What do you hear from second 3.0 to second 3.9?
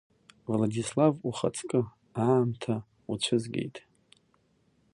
уцәызгеит.